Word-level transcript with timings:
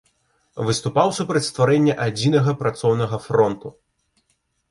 Выступаў 0.67 1.11
супраць 1.17 1.41
стварэння 1.49 1.95
адзінага 2.07 2.51
працоўнага 2.61 3.17
фронту. 3.29 3.67